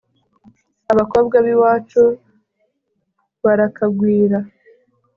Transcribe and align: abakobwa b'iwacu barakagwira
abakobwa 0.91 1.35
b'iwacu 1.45 2.01
barakagwira 3.43 4.39